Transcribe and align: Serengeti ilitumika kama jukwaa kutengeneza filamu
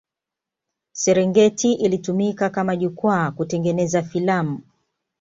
Serengeti 0.91 1.73
ilitumika 1.73 2.49
kama 2.49 2.75
jukwaa 2.75 3.31
kutengeneza 3.31 4.03
filamu 4.03 4.59